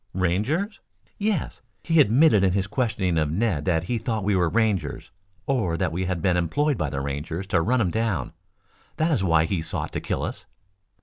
[0.15, 0.79] "Rangers?"
[1.19, 1.61] "Yes.
[1.83, 5.11] He admitted in his questioning of Ned that he thought we were Rangers,
[5.45, 8.33] or that we had been employed by the Rangers to run him down.
[8.97, 10.47] That is why he sought to kill us."